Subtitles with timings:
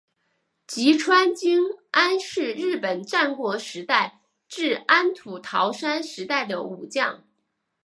[0.65, 1.59] 吉川经
[1.91, 7.23] 安是日本战国时代至安土桃山时代的武将。